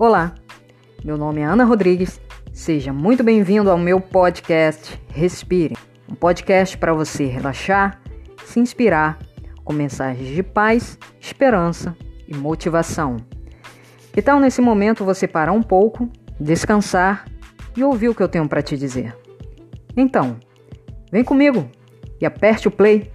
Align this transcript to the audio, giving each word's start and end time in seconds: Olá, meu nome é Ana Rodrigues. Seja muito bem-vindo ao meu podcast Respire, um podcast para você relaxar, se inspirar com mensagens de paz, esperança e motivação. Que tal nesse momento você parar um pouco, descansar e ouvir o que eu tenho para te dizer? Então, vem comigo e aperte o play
Olá, 0.00 0.34
meu 1.04 1.18
nome 1.18 1.42
é 1.42 1.44
Ana 1.44 1.62
Rodrigues. 1.62 2.22
Seja 2.54 2.90
muito 2.90 3.22
bem-vindo 3.22 3.70
ao 3.70 3.76
meu 3.76 4.00
podcast 4.00 4.98
Respire, 5.12 5.76
um 6.10 6.14
podcast 6.14 6.78
para 6.78 6.94
você 6.94 7.26
relaxar, 7.26 8.00
se 8.46 8.58
inspirar 8.58 9.18
com 9.62 9.74
mensagens 9.74 10.34
de 10.34 10.42
paz, 10.42 10.98
esperança 11.20 11.94
e 12.26 12.34
motivação. 12.34 13.18
Que 14.10 14.22
tal 14.22 14.40
nesse 14.40 14.62
momento 14.62 15.04
você 15.04 15.28
parar 15.28 15.52
um 15.52 15.62
pouco, 15.62 16.08
descansar 16.40 17.26
e 17.76 17.84
ouvir 17.84 18.08
o 18.08 18.14
que 18.14 18.22
eu 18.22 18.28
tenho 18.28 18.48
para 18.48 18.62
te 18.62 18.78
dizer? 18.78 19.14
Então, 19.94 20.38
vem 21.12 21.22
comigo 21.22 21.68
e 22.18 22.24
aperte 22.24 22.68
o 22.68 22.70
play 22.70 23.12